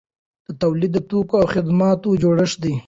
[0.61, 2.73] تولید د توکو او خدماتو جوړښت دی.